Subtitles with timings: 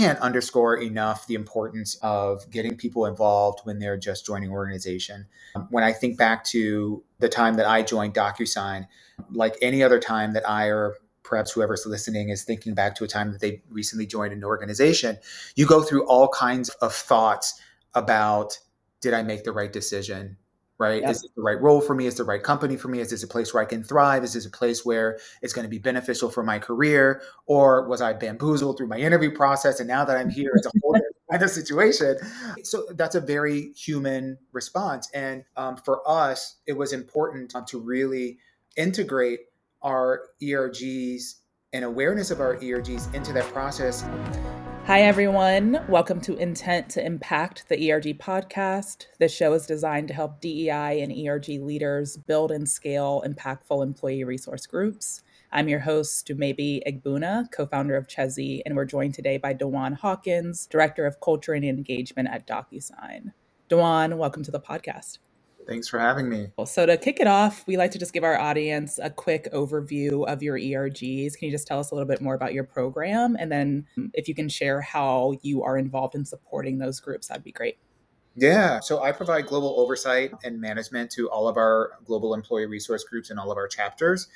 [0.00, 5.26] can't underscore enough the importance of getting people involved when they're just joining an organization.
[5.54, 8.86] Um, when I think back to the time that I joined DocuSign,
[9.30, 13.08] like any other time that I or perhaps whoever's listening is thinking back to a
[13.08, 15.18] time that they recently joined an organization,
[15.54, 17.60] you go through all kinds of thoughts
[17.94, 18.58] about
[19.02, 20.38] did I make the right decision?
[20.80, 21.02] Right?
[21.02, 21.10] Yep.
[21.10, 22.06] Is it the right role for me?
[22.06, 23.00] Is the right company for me?
[23.00, 24.24] Is this a place where I can thrive?
[24.24, 27.22] Is this a place where it's going to be beneficial for my career?
[27.46, 30.72] Or was I bamboozled through my interview process and now that I'm here, it's a
[30.82, 30.98] whole
[31.30, 32.16] kind of situation?
[32.64, 35.08] So that's a very human response.
[35.14, 38.38] And um, for us, it was important um, to really
[38.76, 39.40] integrate
[39.82, 41.34] our ERGs
[41.74, 44.02] and awareness of our ERGs into that process.
[44.90, 45.84] Hi, everyone.
[45.88, 49.06] Welcome to Intent to Impact, the ERG podcast.
[49.20, 54.24] This show is designed to help DEI and ERG leaders build and scale impactful employee
[54.24, 55.22] resource groups.
[55.52, 59.94] I'm your host, Dumebi Egbuna, co founder of Chezie, and we're joined today by Dawon
[59.94, 63.32] Hawkins, Director of Culture and Engagement at DocuSign.
[63.68, 65.18] Dawon, welcome to the podcast.
[65.70, 66.48] Thanks for having me.
[66.64, 70.26] So, to kick it off, we like to just give our audience a quick overview
[70.26, 71.36] of your ERGs.
[71.36, 73.36] Can you just tell us a little bit more about your program?
[73.38, 77.44] And then, if you can share how you are involved in supporting those groups, that'd
[77.44, 77.78] be great.
[78.34, 78.80] Yeah.
[78.80, 83.30] So I provide global oversight and management to all of our global employee resource groups
[83.30, 84.26] and all of our chapters.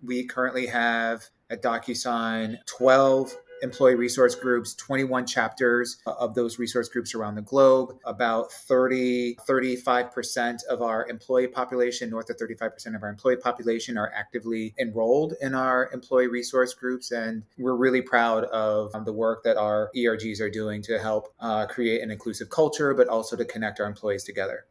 [0.00, 7.14] We currently have at DocuSign 12 employee resource groups, 21 chapters of those resource groups
[7.14, 7.96] around the globe.
[8.04, 14.12] About 30, 35% of our employee population, north of 35% of our employee population, are
[14.14, 17.10] actively enrolled in our employee resource groups.
[17.10, 21.32] And we're really proud of um, the work that our ERGs are doing to help
[21.40, 24.66] uh, create an inclusive culture, but also to connect our employees together.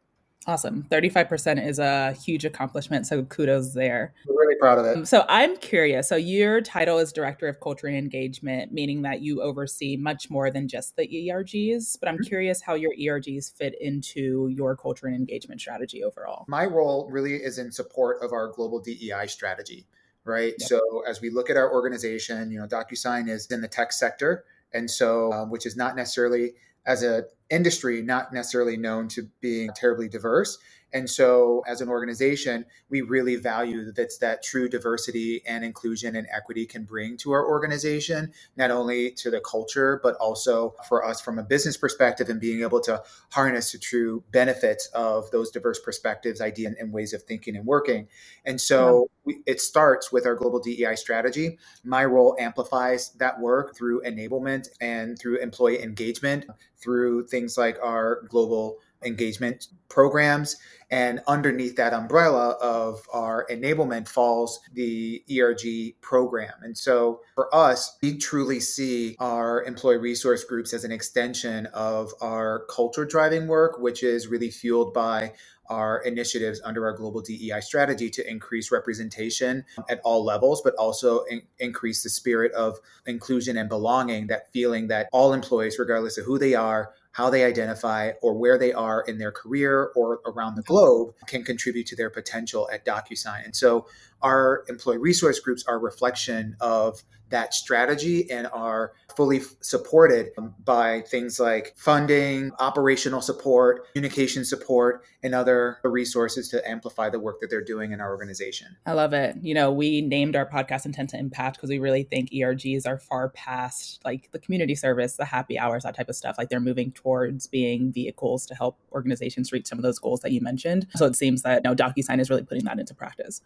[0.46, 0.86] Awesome.
[0.90, 3.08] 35% is a huge accomplishment.
[3.08, 4.14] So kudos there.
[4.28, 5.08] We're really proud of it.
[5.08, 6.10] So I'm curious.
[6.10, 10.52] So your title is Director of Culture and Engagement, meaning that you oversee much more
[10.52, 11.98] than just the ERGs.
[12.00, 12.24] But I'm mm-hmm.
[12.24, 16.46] curious how your ERGs fit into your culture and engagement strategy overall.
[16.48, 19.88] My role really is in support of our global DEI strategy,
[20.26, 20.54] right?
[20.60, 20.68] Yep.
[20.68, 24.44] So as we look at our organization, you know, DocuSign is in the tech sector.
[24.74, 26.54] And so, um, which is not necessarily
[26.86, 30.58] as an industry not necessarily known to being terribly diverse
[30.94, 36.28] and so, as an organization, we really value that's that true diversity and inclusion and
[36.32, 41.20] equity can bring to our organization, not only to the culture, but also for us
[41.20, 43.02] from a business perspective and being able to
[43.32, 48.08] harness the true benefits of those diverse perspectives, ideas, and ways of thinking and working.
[48.46, 49.34] And so, yeah.
[49.34, 51.58] we, it starts with our global DEI strategy.
[51.84, 56.46] My role amplifies that work through enablement and through employee engagement,
[56.78, 60.58] through things like our global engagement programs.
[60.92, 66.54] And underneath that umbrella of our enablement falls the ERG program.
[66.62, 72.12] And so for us, we truly see our employee resource groups as an extension of
[72.22, 75.34] our culture driving work, which is really fueled by
[75.68, 81.24] our initiatives under our global DEI strategy to increase representation at all levels, but also
[81.24, 86.26] in- increase the spirit of inclusion and belonging, that feeling that all employees, regardless of
[86.26, 90.56] who they are, how they identify or where they are in their career or around
[90.56, 93.46] the globe can contribute to their potential at DocuSign.
[93.46, 93.88] And so
[94.22, 100.54] our employee resource groups are a reflection of that strategy and are fully supported um,
[100.64, 107.40] by things like funding, operational support, communication support, and other resources to amplify the work
[107.40, 108.76] that they're doing in our organization.
[108.86, 109.38] I love it.
[109.42, 112.98] You know, we named our podcast Intent to Impact because we really think ERGs are
[112.98, 116.36] far past like the community service, the happy hours, that type of stuff.
[116.38, 120.32] Like they're moving towards being vehicles to help organizations reach some of those goals that
[120.32, 120.88] you mentioned.
[120.96, 123.42] So it seems that you now DocuSign is really putting that into practice.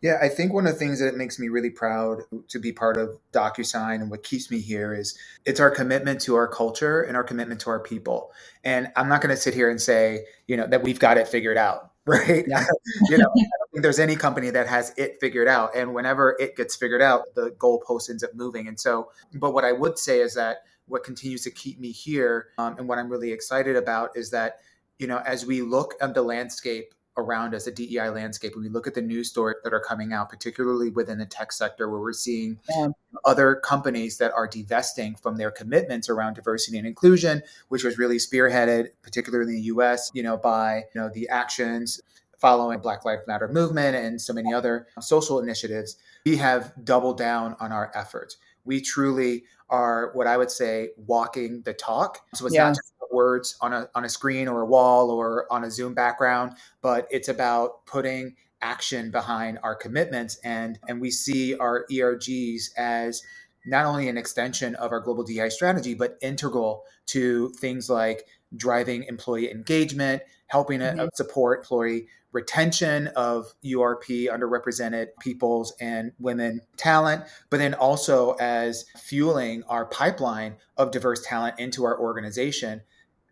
[0.00, 2.96] Yeah, I think one of the things that makes me really proud to be part
[2.96, 7.16] of DocuSign and what keeps me here is it's our commitment to our culture and
[7.16, 8.32] our commitment to our people.
[8.64, 11.28] And I'm not going to sit here and say, you know, that we've got it
[11.28, 12.44] figured out, right?
[12.46, 12.64] Yeah.
[13.08, 15.74] you know, I don't think there's any company that has it figured out.
[15.74, 18.68] And whenever it gets figured out, the goalpost ends up moving.
[18.68, 22.48] And so, but what I would say is that what continues to keep me here
[22.58, 24.58] um, and what I'm really excited about is that,
[24.98, 28.70] you know, as we look at the landscape around us, the DEI landscape, when we
[28.70, 32.00] look at the news stories that are coming out, particularly within the tech sector, where
[32.00, 32.88] we're seeing yeah.
[33.24, 38.16] other companies that are divesting from their commitments around diversity and inclusion, which was really
[38.16, 42.00] spearheaded, particularly in the U.S., you know, by you know the actions
[42.38, 45.96] following Black Lives Matter movement and so many other social initiatives.
[46.26, 48.36] We have doubled down on our efforts.
[48.64, 52.18] We truly are what I would say walking the talk.
[52.34, 52.64] So it's yeah.
[52.64, 55.94] not just words on a on a screen or a wall or on a Zoom
[55.94, 62.70] background, but it's about putting action behind our commitments and and we see our ERGs
[62.76, 63.22] as
[63.66, 68.26] not only an extension of our global DI strategy, but integral to things like
[68.56, 70.98] driving employee engagement, helping mm-hmm.
[70.98, 78.86] to support employee retention of URP, underrepresented peoples and women talent, but then also as
[78.96, 82.80] fueling our pipeline of diverse talent into our organization.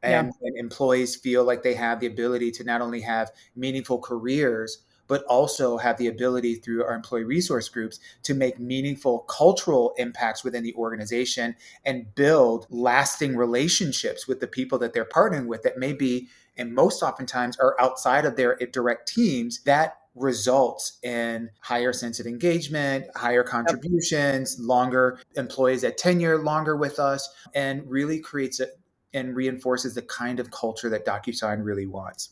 [0.03, 0.51] And, yeah.
[0.57, 4.79] employees feel like they have the ability to not only have meaningful careers,
[5.11, 10.45] but also have the ability through our employee resource groups to make meaningful cultural impacts
[10.45, 15.77] within the organization and build lasting relationships with the people that they're partnering with that
[15.77, 21.51] may be and most oftentimes are outside of their eh, direct teams that results in
[21.61, 28.19] higher sense of engagement, higher contributions, longer employees at tenure longer with us, and really
[28.19, 28.80] creates it
[29.13, 32.31] and reinforces the kind of culture that DocuSign really wants.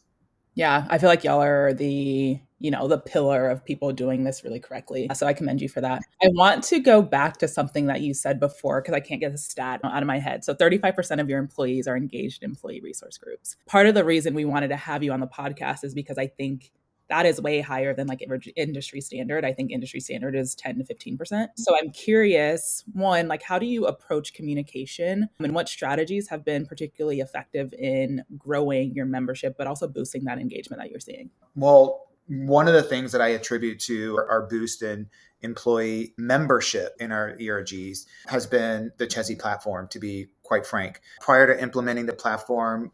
[0.55, 4.43] Yeah, I feel like y'all are the, you know, the pillar of people doing this
[4.43, 5.09] really correctly.
[5.15, 6.03] So I commend you for that.
[6.21, 9.31] I want to go back to something that you said before because I can't get
[9.31, 10.45] the stat out of my head.
[10.45, 13.55] So 35% of your employees are engaged in employee resource groups.
[13.67, 16.27] Part of the reason we wanted to have you on the podcast is because I
[16.27, 16.73] think
[17.09, 18.23] that is way higher than like
[18.57, 19.45] industry standard.
[19.45, 21.19] I think industry standard is 10 to 15%.
[21.19, 21.45] Mm-hmm.
[21.57, 26.67] So I'm curious, one, like how do you approach communication and what strategies have been
[26.67, 31.31] particularly effective in growing your membership, but also boosting that engagement that you're seeing?
[31.57, 35.09] Well, one of the things that I attribute to our boost in
[35.41, 41.01] employee membership in our ERGs has been the Chezie platform, to be quite frank.
[41.21, 42.93] Prior to implementing the platform,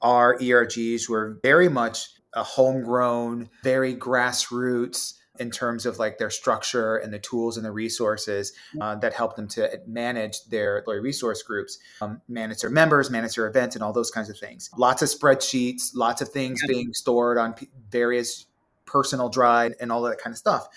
[0.00, 6.96] our ERGs were very much a homegrown, very grassroots in terms of like their structure
[6.96, 11.42] and the tools and the resources uh, that help them to manage their employee resource
[11.42, 14.68] groups, um, manage their members, manage their events, and all those kinds of things.
[14.76, 18.46] Lots of spreadsheets, lots of things being stored on p- various
[18.84, 20.68] personal drive and all that kind of stuff.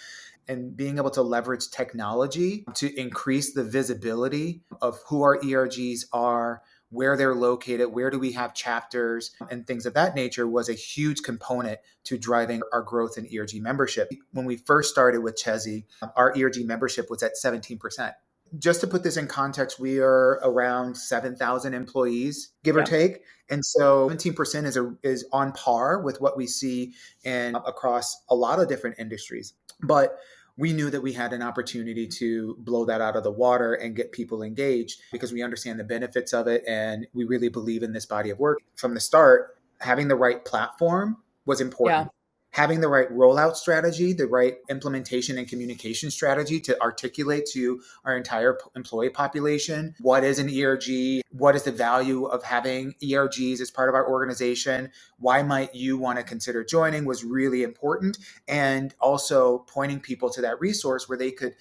[0.48, 6.62] And being able to leverage technology to increase the visibility of who our ERGs are,
[6.94, 10.74] where they're located, where do we have chapters, and things of that nature was a
[10.74, 14.12] huge component to driving our growth in ERG membership.
[14.32, 18.14] When we first started with Chezie, um, our ERG membership was at 17%.
[18.60, 22.84] Just to put this in context, we are around 7,000 employees, give yeah.
[22.84, 23.24] or take.
[23.50, 26.94] And so 17% is, a, is on par with what we see
[27.24, 29.54] in across a lot of different industries.
[29.82, 30.20] But
[30.58, 33.96] we knew that we had an opportunity to blow that out of the water and
[33.96, 36.64] get people engaged because we understand the benefits of it.
[36.68, 39.58] And we really believe in this body of work from the start.
[39.82, 42.10] Having the right platform was important
[42.54, 48.16] having the right rollout strategy, the right implementation and communication strategy to articulate to our
[48.16, 53.72] entire employee population what is an ERG, what is the value of having ERGs as
[53.72, 58.20] part of our organization, why might you want to consider joining was really important.
[58.48, 61.56] And also pointing people to that resource where they could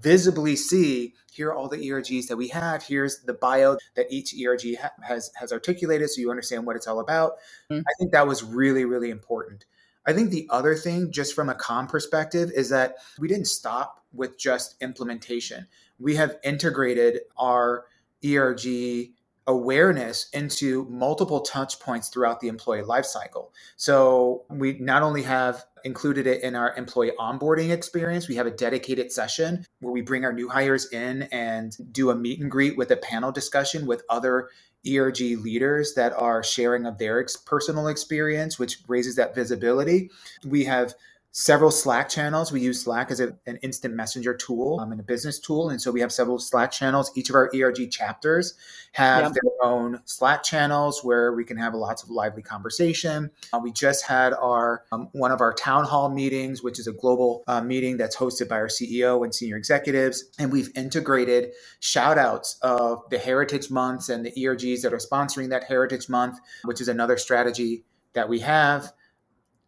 [0.00, 2.84] visibly see here are all the ERGs that we have.
[2.84, 6.86] Here's the bio that each ERG ha- has has articulated, so you understand what it's
[6.86, 7.32] all about.
[7.70, 7.80] Mm-hmm.
[7.80, 9.64] I think that was really really important.
[10.08, 14.02] I think the other thing, just from a com perspective, is that we didn't stop
[14.10, 15.66] with just implementation.
[15.98, 17.84] We have integrated our
[18.24, 19.10] ERG
[19.46, 23.50] awareness into multiple touch points throughout the employee lifecycle.
[23.76, 28.50] So we not only have included it in our employee onboarding experience, we have a
[28.50, 32.76] dedicated session where we bring our new hires in and do a meet and greet
[32.76, 34.48] with a panel discussion with other
[34.86, 40.10] ERG leaders that are sharing of their ex- personal experience, which raises that visibility.
[40.44, 40.94] We have
[41.38, 42.50] several Slack channels.
[42.50, 45.70] We use Slack as a, an instant messenger tool um, and a business tool.
[45.70, 47.12] And so we have several Slack channels.
[47.14, 48.54] Each of our ERG chapters
[48.90, 49.32] have yep.
[49.34, 53.30] their own Slack channels where we can have lots of lively conversation.
[53.52, 56.92] Uh, we just had our um, one of our town hall meetings, which is a
[56.92, 60.24] global uh, meeting that's hosted by our CEO and senior executives.
[60.40, 65.50] And we've integrated shout outs of the Heritage Months and the ERGs that are sponsoring
[65.50, 68.92] that Heritage Month, which is another strategy that we have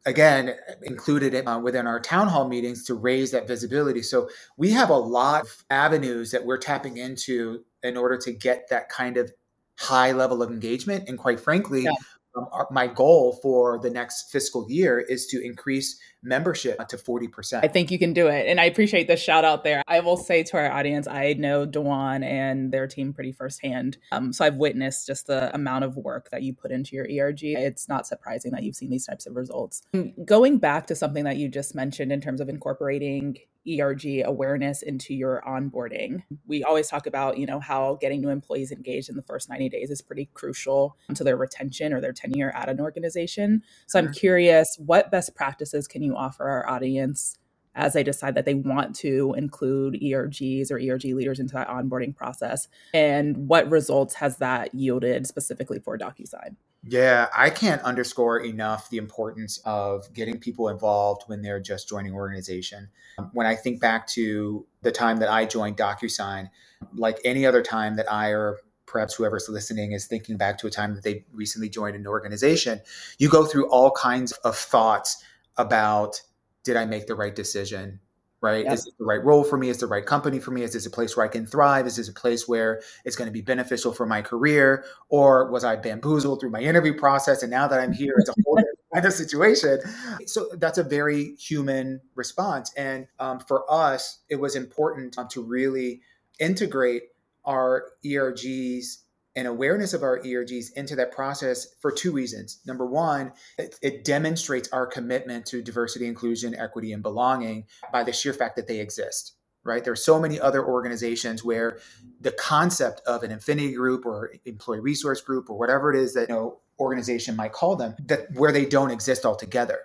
[0.07, 4.71] again included it uh, within our town hall meetings to raise that visibility so we
[4.71, 9.17] have a lot of avenues that we're tapping into in order to get that kind
[9.17, 9.33] of
[9.79, 11.91] high level of engagement and quite frankly yeah.
[12.37, 17.61] Um, our, my goal for the next fiscal year is to increase membership to 40%.
[17.65, 18.47] I think you can do it.
[18.47, 19.83] And I appreciate the shout out there.
[19.89, 23.99] I will say to our audience, I know Dawon and their team pretty firsthand.
[24.13, 27.43] Um, so I've witnessed just the amount of work that you put into your ERG.
[27.43, 29.83] It's not surprising that you've seen these types of results.
[30.25, 35.15] Going back to something that you just mentioned in terms of incorporating ERG awareness into
[35.15, 36.23] your onboarding.
[36.47, 39.69] We always talk about, you know, how getting new employees engaged in the first 90
[39.69, 43.63] days is pretty crucial to their retention or their tenure at an organization.
[43.87, 47.37] So I'm curious, what best practices can you offer our audience
[47.75, 52.17] as they decide that they want to include ERGs or ERG leaders into that onboarding
[52.17, 52.67] process?
[52.95, 56.57] And what results has that yielded specifically for DocuSign?
[56.83, 62.15] Yeah, I can't underscore enough the importance of getting people involved when they're just joining
[62.15, 62.89] organization.
[63.19, 66.49] Um, when I think back to the time that I joined DocuSign,
[66.95, 70.71] like any other time that I or perhaps whoever's listening is thinking back to a
[70.71, 72.81] time that they recently joined an organization,
[73.19, 75.23] you go through all kinds of thoughts
[75.59, 76.23] about
[76.65, 78.01] did I make the right decision?
[78.43, 78.65] Right?
[78.65, 78.73] Yep.
[78.73, 79.69] Is it the right role for me?
[79.69, 80.63] Is the right company for me?
[80.63, 81.87] Is this a place where I can thrive?
[81.87, 84.85] Is this a place where it's going to be beneficial for my career?
[85.11, 87.43] Or was I bamboozled through my interview process?
[87.43, 89.79] And now that I'm here, it's a whole different kind of situation.
[90.27, 92.73] So that's a very human response.
[92.77, 96.01] And um, for us, it was important um, to really
[96.39, 97.03] integrate
[97.45, 98.99] our ERGs
[99.37, 102.61] and awareness of our ERGs into that process for two reasons.
[102.67, 108.13] Number one, it, it, demonstrates our commitment to diversity, inclusion, equity, and belonging by the
[108.13, 109.35] sheer fact that they exist.
[109.63, 109.85] Right?
[109.85, 111.79] There are so many other organizations where
[112.21, 116.31] the concept of an affinity group or employee resource group or whatever it is that
[116.31, 119.81] you know organization might call them, that where they don't exist altogether.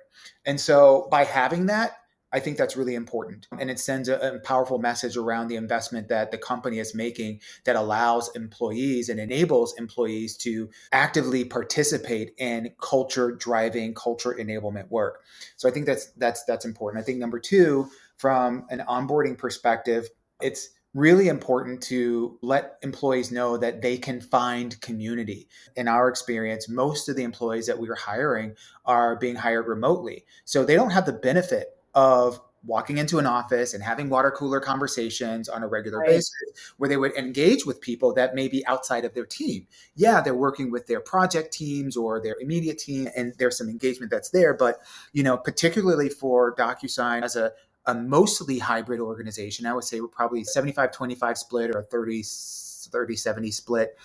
[0.46, 1.98] And so by having that,
[2.36, 3.48] I think that's really important.
[3.58, 7.40] And it sends a, a, powerful message around the investment that the company is making
[7.64, 15.24] that allows employees and enables employees to actively participate in culture driving, culture enablement work.
[15.56, 17.02] So I think that's that's that's important.
[17.02, 17.88] I think number two,
[18.18, 20.10] from an onboarding perspective,
[20.42, 25.48] it's really important to let employees know that they can find community.
[25.78, 30.26] In our experience, most of the employees that we are hiring are being hired remotely.
[30.44, 34.60] So they don't have the benefit of walking into an office and having water cooler
[34.60, 36.10] conversations on a regular right.
[36.10, 39.68] basis where they would engage with people that may be outside of their team.
[39.96, 44.12] Yeah, they're working with their project teams or their immediate team and there's some engagement
[44.12, 44.80] that's there, but
[45.14, 47.52] you know, particularly for DocuSign as a
[47.88, 52.24] a mostly hybrid organization, I would say we're probably 75 25 split or a 30
[52.24, 53.98] 30 70 split.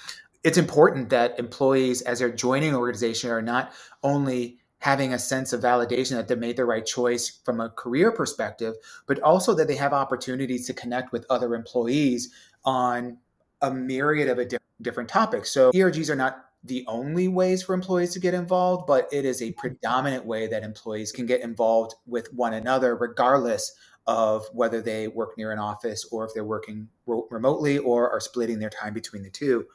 [0.43, 5.53] It's important that employees as they're joining an organization are not only having a sense
[5.53, 8.75] of validation that they made the right choice from a career perspective,
[9.07, 12.33] but also that they have opportunities to connect with other employees
[12.65, 13.19] on
[13.63, 15.51] a myriad of di- different topics.
[15.51, 19.43] So ERGs are not the only ways for employees to get involved, but it is
[19.43, 23.73] a predominant way that employees can get involved with one another, regardless
[24.07, 28.21] of whether they work near an office or if they're working ro- remotely or are
[28.21, 29.67] splitting their time between the two.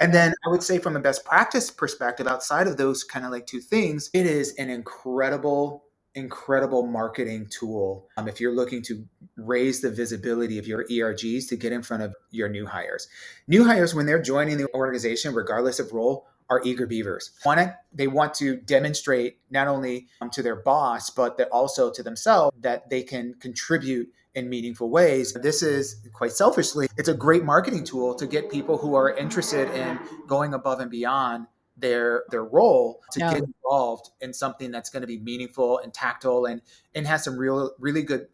[0.00, 3.32] And then I would say, from a best practice perspective, outside of those kind of
[3.32, 8.08] like two things, it is an incredible, incredible marketing tool.
[8.16, 9.04] Um, if you're looking to
[9.36, 13.08] raise the visibility of your ERGs to get in front of your new hires,
[13.48, 17.32] new hires, when they're joining the organization, regardless of role, are eager beavers.
[17.42, 22.56] One, they want to demonstrate not only um, to their boss, but also to themselves
[22.60, 25.34] that they can contribute in meaningful ways.
[25.34, 29.68] This is quite selfishly, it's a great marketing tool to get people who are interested
[29.74, 33.34] in going above and beyond their their role to yeah.
[33.34, 36.60] get involved in something that's going to be meaningful and tactile and
[36.94, 38.26] and has some real really good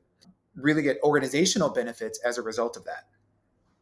[0.54, 3.04] really good organizational benefits as a result of that.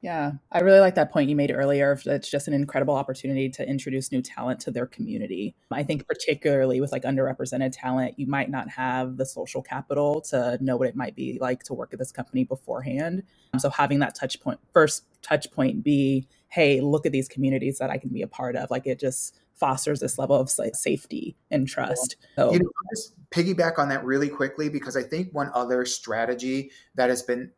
[0.03, 1.97] Yeah, I really like that point you made earlier.
[2.07, 5.55] It's just an incredible opportunity to introduce new talent to their community.
[5.71, 10.59] I think, particularly with like underrepresented talent, you might not have the social capital to
[10.61, 13.23] know what it might be like to work at this company beforehand.
[13.55, 17.79] Um, so, having that touch point, first touch point be, hey, look at these communities
[17.79, 18.73] that I can be a part of.
[18.73, 22.17] Like it just fosters this level of safety and trust.
[22.35, 26.73] So, you know, just piggyback on that really quickly because I think one other strategy
[26.97, 27.53] that has been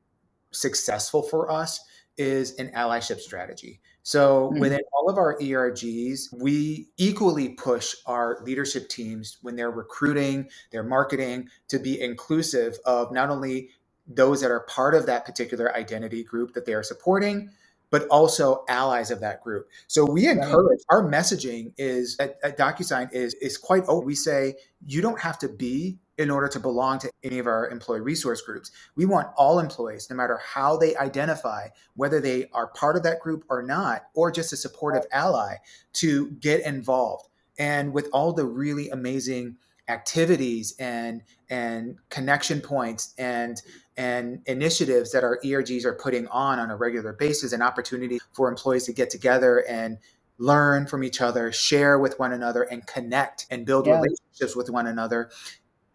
[0.52, 1.80] successful for us
[2.16, 3.80] is an allyship strategy.
[4.02, 4.60] So mm-hmm.
[4.60, 10.82] within all of our ERGs, we equally push our leadership teams when they're recruiting, their
[10.82, 13.70] marketing to be inclusive of not only
[14.06, 17.50] those that are part of that particular identity group that they are supporting,
[17.94, 19.68] but also allies of that group.
[19.86, 20.96] So we encourage right.
[20.96, 24.04] our messaging is at, at DocuSign is is quite open.
[24.04, 27.70] We say you don't have to be in order to belong to any of our
[27.70, 28.72] employee resource groups.
[28.96, 33.20] We want all employees, no matter how they identify, whether they are part of that
[33.20, 35.58] group or not, or just a supportive ally,
[35.92, 37.28] to get involved.
[37.60, 43.60] And with all the really amazing activities and and connection points and
[43.96, 48.48] and initiatives that our ERGs are putting on on a regular basis, an opportunity for
[48.48, 49.98] employees to get together and
[50.38, 54.00] learn from each other, share with one another, and connect and build yeah.
[54.00, 55.30] relationships with one another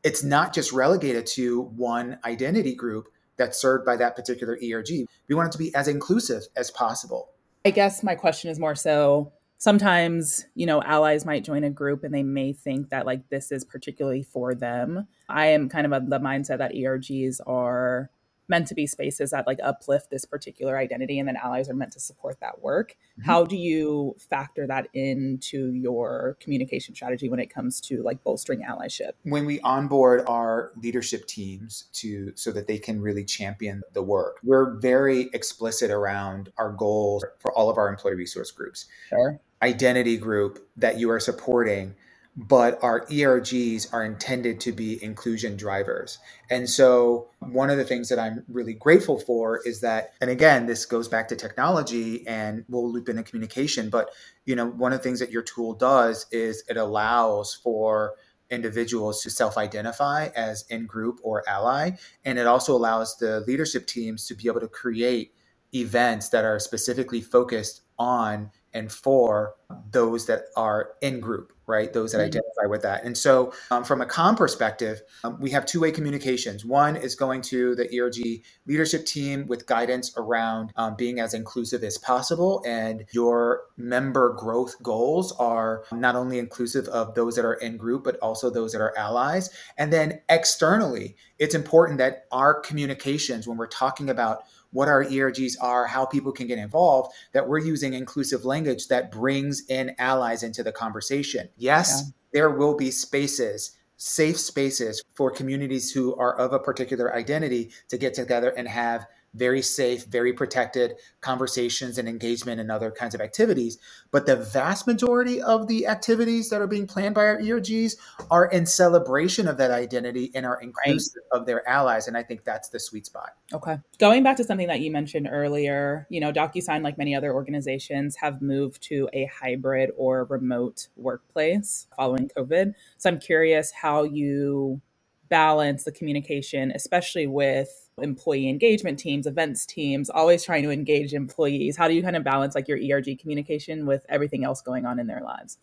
[0.03, 4.89] it's not just relegated to one identity group that's served by that particular ERG.
[5.27, 7.29] We want it to be as inclusive as possible.
[7.65, 12.03] I guess my question is more so sometimes you know allies might join a group
[12.03, 15.93] and they may think that like this is particularly for them i am kind of
[15.93, 18.09] of the mindset that ergs are
[18.47, 21.91] meant to be spaces that like uplift this particular identity and then allies are meant
[21.91, 23.29] to support that work mm-hmm.
[23.29, 28.61] how do you factor that into your communication strategy when it comes to like bolstering
[28.61, 34.01] allyship when we onboard our leadership teams to so that they can really champion the
[34.01, 39.39] work we're very explicit around our goals for all of our employee resource groups sure.
[39.61, 41.95] Identity group that you are supporting
[42.35, 46.19] but our ERGs are intended to be inclusion drivers.
[46.49, 50.65] And so, one of the things that I'm really grateful for is that, and again,
[50.65, 54.09] this goes back to technology and we'll loop into communication, but
[54.45, 58.13] you know, one of the things that your tool does is it allows for
[58.49, 61.91] individuals to self-identify as in group or ally
[62.25, 65.31] and it also allows the leadership teams to be able to create
[65.75, 69.55] events that are specifically focused on and for
[69.91, 71.93] those that are in group, right?
[71.93, 72.27] Those that mm-hmm.
[72.27, 73.03] identify with that.
[73.03, 76.65] And so, um, from a com perspective, um, we have two way communications.
[76.65, 81.83] One is going to the ERG leadership team with guidance around um, being as inclusive
[81.83, 82.63] as possible.
[82.65, 88.03] And your member growth goals are not only inclusive of those that are in group,
[88.03, 89.49] but also those that are allies.
[89.77, 95.53] And then externally, it's important that our communications, when we're talking about what our ERGs
[95.61, 100.43] are, how people can get involved, that we're using inclusive language that brings in allies
[100.43, 101.49] into the conversation.
[101.57, 102.11] Yes, yeah.
[102.33, 107.97] there will be spaces safe spaces for communities who are of a particular identity to
[107.97, 113.21] get together and have very safe, very protected conversations and engagement and other kinds of
[113.21, 113.77] activities.
[114.11, 117.95] But the vast majority of the activities that are being planned by our ERGs
[118.31, 121.39] are in celebration of that identity and are inclusive right.
[121.39, 122.07] of their allies.
[122.07, 123.31] And I think that's the sweet spot.
[123.53, 123.77] Okay.
[123.99, 128.15] Going back to something that you mentioned earlier, you know, DocuSign, like many other organizations,
[128.15, 132.73] have moved to a hybrid or remote workplace following COVID.
[132.97, 134.81] So I'm curious how you
[135.29, 141.77] balance the communication, especially with employee engagement teams, events teams, always trying to engage employees?
[141.77, 144.99] How do you kind of balance like your ERG communication with everything else going on
[144.99, 145.57] in their lives?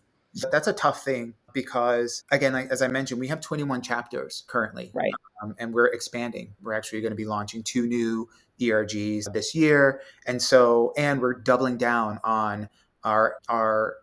[0.51, 4.91] That's a tough thing because, again, as I mentioned, we have 21 chapters currently.
[4.93, 5.11] Right.
[5.41, 6.53] Um, and we're expanding.
[6.61, 8.29] We're actually going to be launching two new
[8.61, 10.01] ERGs this year.
[10.25, 12.69] And so, and we're doubling down on
[13.03, 13.95] our, our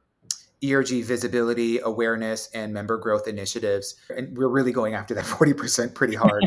[0.64, 3.94] ERG visibility, awareness, and member growth initiatives.
[4.14, 6.44] And we're really going after that 40% pretty hard.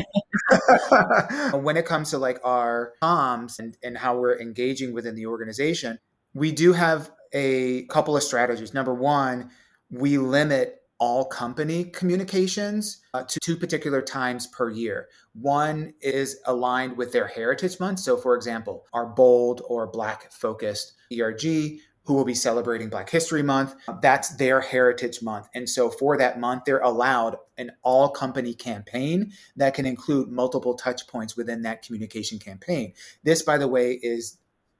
[1.62, 5.98] when it comes to like our comms and, and how we're engaging within the organization,
[6.34, 8.72] we do have a couple of strategies.
[8.72, 9.50] Number one,
[9.90, 15.08] we limit all company communications uh, to two particular times per year.
[15.34, 18.00] One is aligned with their heritage month.
[18.00, 21.78] So, for example, our bold or black focused ERG
[22.08, 23.74] who will be celebrating Black History Month.
[24.00, 25.46] That's their Heritage Month.
[25.54, 30.72] And so for that month, they're allowed an all company campaign that can include multiple
[30.72, 32.94] touch points within that communication campaign.
[33.24, 34.38] This, by the way, is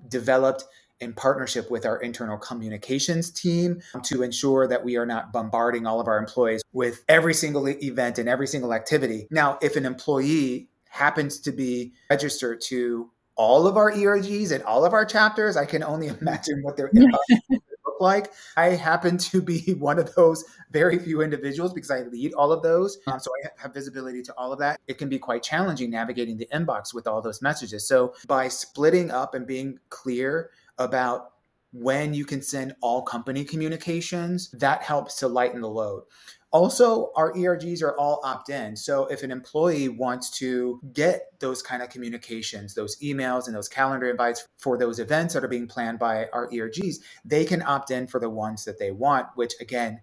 [0.09, 0.65] developed
[1.01, 6.01] in partnership with our internal communications team to ensure that we are not bombarding all
[6.01, 9.29] of our employees with every single event and every single activity.
[9.31, 14.85] Now, if an employee happens to be registered to all of our ERGs and all
[14.85, 17.19] of our chapters, I can only imagine what their inbox
[17.51, 18.33] look like.
[18.57, 22.63] I happen to be one of those very few individuals because I lead all of
[22.63, 22.99] those.
[23.07, 24.81] Um, so I have visibility to all of that.
[24.89, 27.87] It can be quite challenging navigating the inbox with all those messages.
[27.87, 31.33] So by splitting up and being clear about
[31.73, 36.05] when you can send all company communications, that helps to lighten the load.
[36.51, 38.75] Also, our ERGs are all opt in.
[38.75, 43.69] So if an employee wants to get those kind of communications, those emails and those
[43.69, 47.91] calendar invites for those events that are being planned by our ERGs, they can opt
[47.91, 50.01] in for the ones that they want, which again,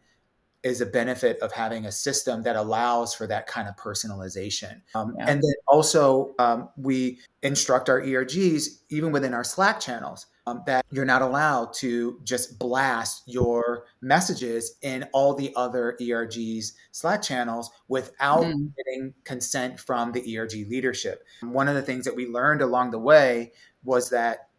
[0.66, 4.82] is a benefit of having a system that allows for that kind of personalization.
[4.96, 5.26] Um, yeah.
[5.28, 10.86] And then also, um, we instruct our ERGs, even within our Slack channels, um, that
[10.92, 17.72] you're not allowed to just blast your messages in all the other ERG's Slack channels
[17.88, 18.72] without mm.
[18.78, 21.24] getting consent from the ERG leadership.
[21.42, 23.54] One of the things that we learned along the way
[23.84, 24.50] was that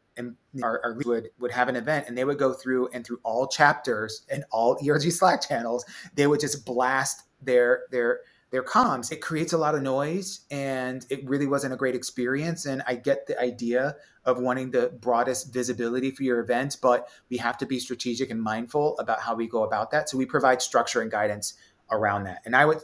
[0.63, 3.47] our, our would would have an event and they would go through and through all
[3.47, 8.21] chapters and all ERG Slack channels, they would just blast their their
[8.51, 9.11] their comms.
[9.11, 12.67] It creates a lot of noise and it really wasn't a great experience.
[12.67, 17.39] And I get the idea of wanting the broadest visibility for your event, but we
[17.39, 20.09] have to be strategic and mindful about how we go about that.
[20.09, 21.55] So we provide structure and guidance
[21.91, 22.43] around that.
[22.45, 22.81] And I would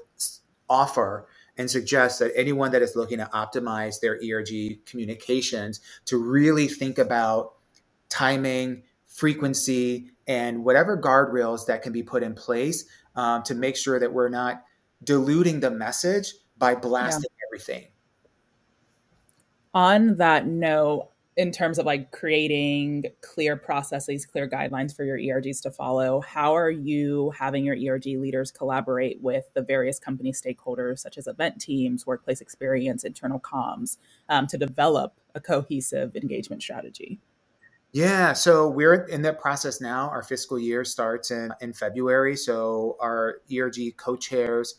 [0.68, 6.66] offer and suggest that anyone that is looking to optimize their ERG communications to really
[6.66, 7.54] think about
[8.08, 13.98] timing, frequency, and whatever guardrails that can be put in place um, to make sure
[13.98, 14.64] that we're not
[15.04, 17.46] diluting the message by blasting yeah.
[17.48, 17.86] everything.
[19.74, 25.62] On that note, in terms of like creating clear processes, clear guidelines for your ERGs
[25.62, 30.98] to follow, how are you having your ERG leaders collaborate with the various company stakeholders,
[30.98, 33.96] such as event teams, workplace experience, internal comms,
[34.28, 37.18] um, to develop a cohesive engagement strategy?
[37.92, 40.08] Yeah, so we're in that process now.
[40.08, 42.36] Our fiscal year starts in, in February.
[42.36, 44.76] So our ERG co-chairs,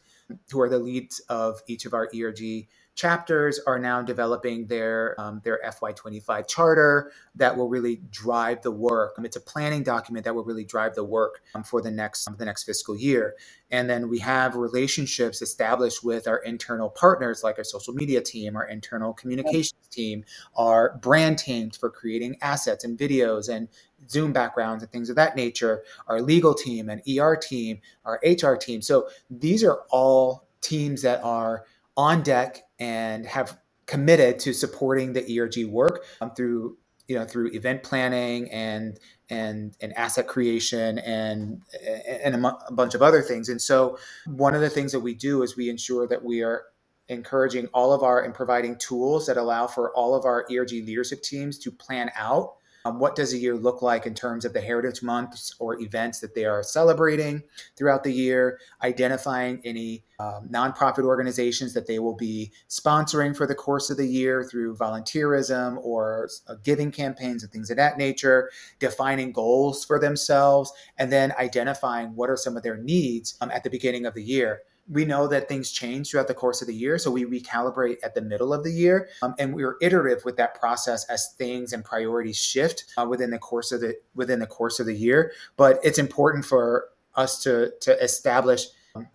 [0.51, 5.41] who are the leads of each of our ERG chapters are now developing their um,
[5.43, 9.15] their FY25 charter that will really drive the work.
[9.17, 12.27] Um, it's a planning document that will really drive the work um, for the next
[12.27, 13.35] um, the next fiscal year.
[13.71, 18.55] And then we have relationships established with our internal partners, like our social media team,
[18.55, 20.23] our internal communications team,
[20.55, 23.67] our brand teams for creating assets and videos and
[24.09, 28.55] Zoom backgrounds and things of that nature, our legal team and ER team, our HR
[28.55, 28.81] team.
[28.81, 35.39] So these are all teams that are on deck and have committed to supporting the
[35.39, 41.61] ERG work um, through you know through event planning and and and asset creation and
[42.07, 43.49] and a, a bunch of other things.
[43.49, 46.65] And so one of the things that we do is we ensure that we are
[47.09, 51.21] encouraging all of our and providing tools that allow for all of our ERG leadership
[51.21, 54.61] teams to plan out um, what does a year look like in terms of the
[54.61, 57.43] heritage months or events that they are celebrating
[57.77, 58.59] throughout the year?
[58.83, 64.07] Identifying any um, nonprofit organizations that they will be sponsoring for the course of the
[64.07, 68.49] year through volunteerism or uh, giving campaigns and things of that nature.
[68.79, 73.63] Defining goals for themselves, and then identifying what are some of their needs um, at
[73.63, 76.73] the beginning of the year we know that things change throughout the course of the
[76.73, 80.35] year so we recalibrate at the middle of the year um, and we're iterative with
[80.37, 84.47] that process as things and priorities shift uh, within the course of the within the
[84.47, 85.31] course of the year.
[85.57, 88.67] But it's important for us to to establish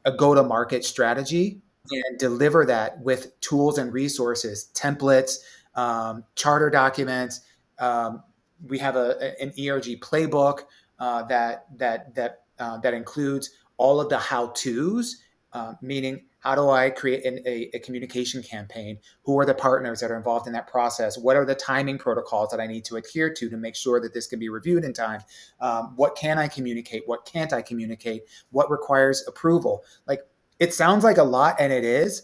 [0.04, 5.38] a go to market strategy and deliver that with tools and resources templates
[5.74, 7.40] um, charter documents.
[7.78, 8.22] Um,
[8.66, 10.62] we have a, an erg playbook
[10.98, 16.54] uh, that that that uh, that includes all of the how to's uh, meaning how
[16.54, 18.98] do I create an, a, a, communication campaign?
[19.24, 21.18] Who are the partners that are involved in that process?
[21.18, 24.14] What are the timing protocols that I need to adhere to to make sure that
[24.14, 25.20] this can be reviewed in time?
[25.61, 27.04] Um, what can I communicate?
[27.06, 28.22] What can't I communicate?
[28.50, 29.84] What requires approval?
[30.06, 30.20] Like
[30.58, 32.22] it sounds like a lot, and it is,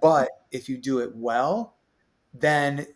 [0.00, 1.76] but if you do it well,
[2.34, 2.86] then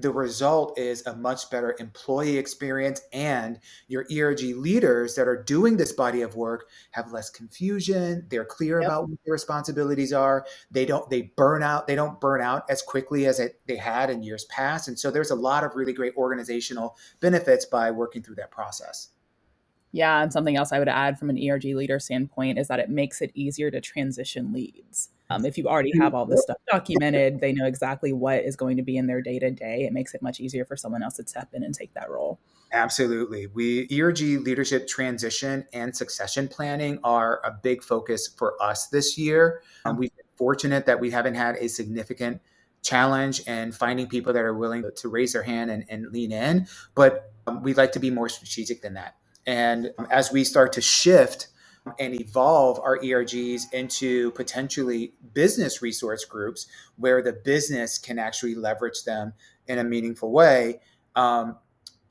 [0.00, 3.58] the result is a much better employee experience and
[3.88, 8.80] your erg leaders that are doing this body of work have less confusion they're clear
[8.80, 8.88] yep.
[8.88, 12.82] about what their responsibilities are they don't they burn out they don't burn out as
[12.82, 15.92] quickly as it, they had in years past and so there's a lot of really
[15.92, 19.08] great organizational benefits by working through that process
[19.92, 22.90] yeah and something else i would add from an erg leader standpoint is that it
[22.90, 27.40] makes it easier to transition leads um, if you already have all this stuff documented,
[27.40, 29.84] they know exactly what is going to be in their day to day.
[29.84, 32.40] It makes it much easier for someone else to step in and take that role.
[32.72, 33.46] Absolutely.
[33.46, 39.62] We ERG leadership transition and succession planning are a big focus for us this year.
[39.84, 42.40] Um, we've been fortunate that we haven't had a significant
[42.82, 46.66] challenge and finding people that are willing to raise their hand and, and lean in,
[46.94, 49.16] but um, we'd like to be more strategic than that.
[49.50, 51.48] And as we start to shift
[51.98, 59.02] and evolve our ERGs into potentially business resource groups where the business can actually leverage
[59.02, 59.32] them
[59.66, 60.78] in a meaningful way.
[61.16, 61.56] Um,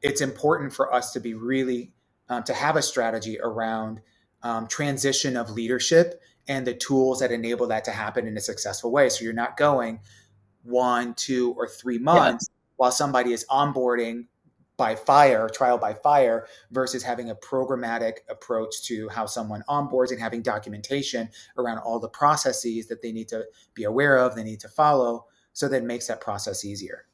[0.01, 1.93] it's important for us to be really
[2.27, 4.01] um, to have a strategy around
[4.43, 8.91] um, transition of leadership and the tools that enable that to happen in a successful
[8.91, 9.07] way.
[9.07, 10.01] So you're not going
[10.63, 12.55] one, two, or three months yeah.
[12.75, 14.25] while somebody is onboarding
[14.79, 20.19] by fire, trial by fire, versus having a programmatic approach to how someone onboards and
[20.19, 23.43] having documentation around all the processes that they need to
[23.75, 27.05] be aware of, they need to follow, so that makes that process easier.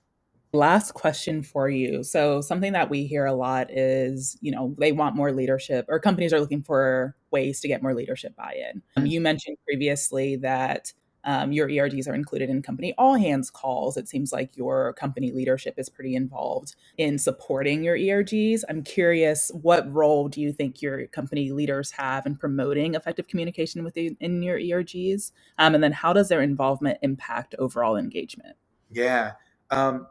[0.53, 2.03] Last question for you.
[2.03, 5.99] So, something that we hear a lot is, you know, they want more leadership, or
[5.99, 8.81] companies are looking for ways to get more leadership buy in.
[8.95, 10.93] Um, you mentioned previously that
[11.25, 13.97] um, your ERGs are included in company all hands calls.
[13.97, 18.61] It seems like your company leadership is pretty involved in supporting your ERGs.
[18.69, 23.83] I'm curious, what role do you think your company leaders have in promoting effective communication
[23.83, 25.31] within in your ERGs?
[25.57, 28.55] Um, and then how does their involvement impact overall engagement?
[28.91, 29.33] Yeah.
[29.71, 30.07] Um,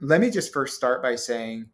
[0.00, 1.66] let me just first start by saying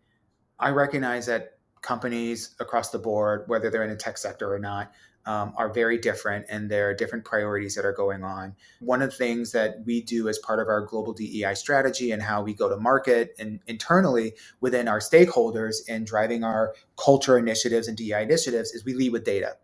[0.59, 4.93] I recognize that companies across the board, whether they're in the tech sector or not,
[5.27, 8.55] um, are very different and there are different priorities that are going on.
[8.81, 12.23] One of the things that we do as part of our global DEI strategy and
[12.23, 17.87] how we go to market and internally within our stakeholders in driving our culture initiatives
[17.87, 19.57] and DEI initiatives is we lead with data,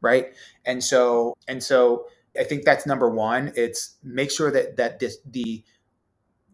[0.00, 0.32] right?
[0.64, 2.06] And so and so
[2.38, 3.52] I think that's number one.
[3.54, 5.62] It's make sure that that this, the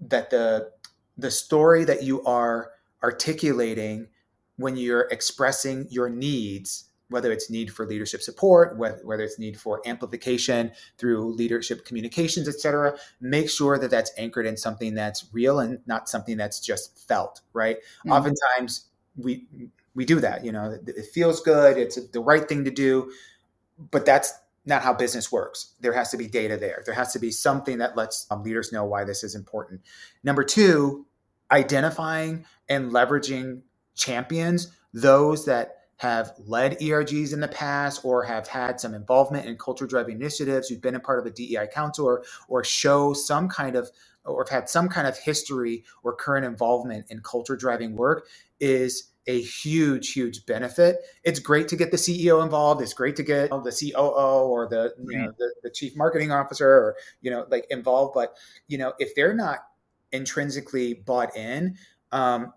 [0.00, 0.70] that the
[1.16, 4.08] the story that you are articulating
[4.56, 9.80] when you're expressing your needs whether it's need for leadership support, whether, it's need for
[9.86, 15.58] amplification through leadership communications, et cetera, make sure that that's anchored in something that's real
[15.58, 17.78] and not something that's just felt, right?
[17.78, 18.12] Mm-hmm.
[18.12, 19.46] Oftentimes we
[19.94, 23.10] we do that, you know, it feels good, it's the right thing to do,
[23.90, 24.32] but that's
[24.64, 25.72] not how business works.
[25.80, 26.82] There has to be data there.
[26.84, 29.80] There has to be something that lets um, leaders know why this is important.
[30.22, 31.06] Number two,
[31.50, 33.62] identifying and leveraging
[33.94, 39.56] champions, those that have led ERGs in the past or have had some involvement in
[39.56, 43.48] culture driving initiatives, who've been a part of a DEI council or, or show some
[43.48, 43.90] kind of
[44.24, 48.26] or have had some kind of history or current involvement in culture driving work
[48.60, 50.96] is a huge, huge benefit.
[51.22, 52.80] It's great to get the CEO involved.
[52.80, 56.68] It's great to get the COO or the you know the, the chief marketing officer
[56.68, 58.14] or you know like involved.
[58.14, 58.36] But
[58.68, 59.58] you know if they're not
[60.12, 61.76] intrinsically bought in,
[62.12, 62.54] um,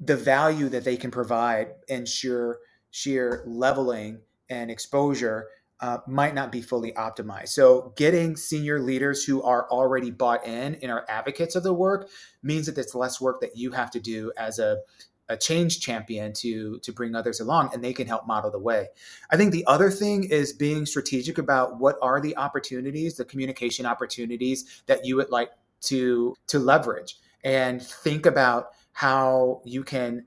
[0.00, 2.58] the value that they can provide and sheer
[2.90, 5.48] sheer leveling and exposure
[5.80, 7.48] uh, might not be fully optimized.
[7.48, 12.08] So, getting senior leaders who are already bought in and are advocates of the work
[12.42, 14.78] means that it's less work that you have to do as a
[15.28, 18.86] a change champion to to bring others along and they can help model the way
[19.30, 23.84] i think the other thing is being strategic about what are the opportunities the communication
[23.84, 30.24] opportunities that you would like to to leverage and think about how you can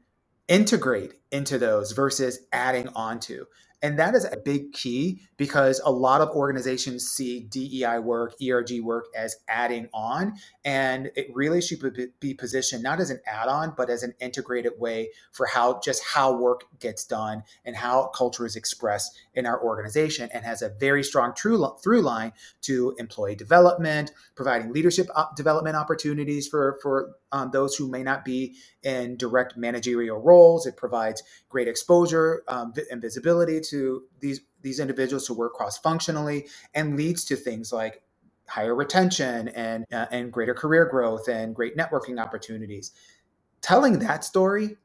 [0.48, 3.44] integrate into those versus adding onto.
[3.82, 8.82] And that is a big key because a lot of organizations see DEI work, ERG
[8.82, 10.36] work as adding on.
[10.64, 11.80] And it really should
[12.20, 16.04] be positioned not as an add on, but as an integrated way for how just
[16.04, 20.70] how work gets done and how culture is expressed in our organization and has a
[20.70, 27.50] very strong true through line to employee development, providing leadership development opportunities for, for um,
[27.52, 30.68] those who may not be in direct managerial roles.
[30.68, 36.48] It provides great exposure um, and visibility to these these individuals who work cross functionally,
[36.74, 38.02] and leads to things like
[38.48, 42.92] higher retention and uh, and greater career growth and great networking opportunities.
[43.62, 44.78] Telling that story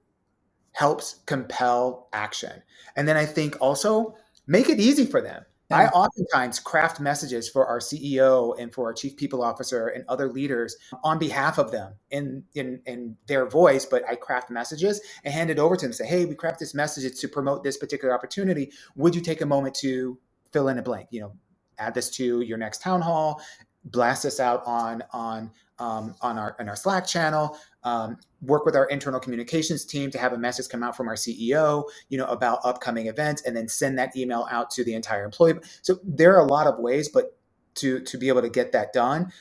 [0.72, 2.62] helps compel action,
[2.94, 4.14] and then I think also
[4.46, 8.92] make it easy for them I oftentimes craft messages for our CEO and for our
[8.92, 13.86] chief people officer and other leaders on behalf of them in, in, in their voice,
[13.86, 16.74] but I craft messages and hand it over to them say, hey, we craft this
[16.74, 18.72] message to promote this particular opportunity.
[18.96, 20.18] Would you take a moment to
[20.52, 21.08] fill in a blank?
[21.10, 21.32] You know,
[21.78, 23.40] add this to your next town hall,
[23.84, 27.58] blast this out on on um, on our in our Slack channel.
[27.82, 31.14] Um, work with our internal communications team to have a message come out from our
[31.14, 35.24] CEO, you know, about upcoming events, and then send that email out to the entire
[35.24, 35.54] employee.
[35.82, 37.36] So there are a lot of ways, but
[37.76, 39.32] to to be able to get that done,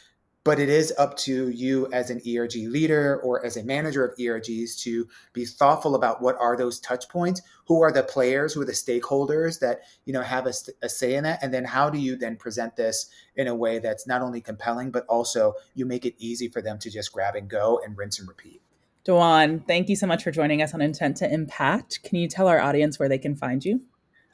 [0.43, 4.15] but it is up to you as an erg leader or as a manager of
[4.17, 8.61] ergs to be thoughtful about what are those touch points who are the players who
[8.61, 11.89] are the stakeholders that you know have a, a, say in that and then how
[11.89, 15.85] do you then present this in a way that's not only compelling but also you
[15.85, 18.61] make it easy for them to just grab and go and rinse and repeat
[19.05, 22.01] Dawon, thank you so much for joining us on Intent to Impact.
[22.03, 23.81] Can you tell our audience where they can find you?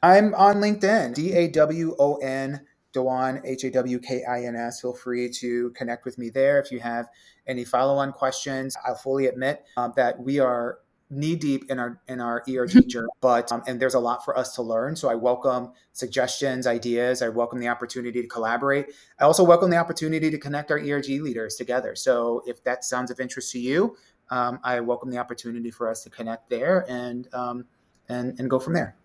[0.00, 2.60] I'm on LinkedIn, D A W O N
[2.92, 4.80] Dawon, H A W K I N S.
[4.80, 7.08] Feel free to connect with me there if you have
[7.46, 8.76] any follow on questions.
[8.86, 10.78] I'll fully admit um, that we are
[11.10, 14.36] knee deep in our in our ERG journey, but um, and there's a lot for
[14.38, 14.96] us to learn.
[14.96, 17.22] So I welcome suggestions, ideas.
[17.22, 18.86] I welcome the opportunity to collaborate.
[19.18, 21.94] I also welcome the opportunity to connect our ERG leaders together.
[21.96, 23.96] So if that sounds of interest to you,
[24.30, 27.66] um, I welcome the opportunity for us to connect there and um,
[28.08, 28.96] and and go from there.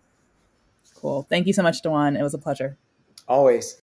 [0.94, 1.26] Cool.
[1.28, 2.18] Thank you so much, Dawon.
[2.18, 2.78] It was a pleasure.
[3.28, 3.82] Always.